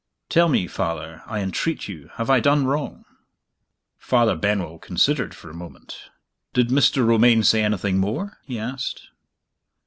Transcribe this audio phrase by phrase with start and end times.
[0.29, 3.05] Tell me Father, I entreat you, have I done wrong?"
[3.99, 6.09] Father Benwell considered for a moment.
[6.53, 7.05] "Did Mr.
[7.05, 9.09] Romayne say anything more?" he asked.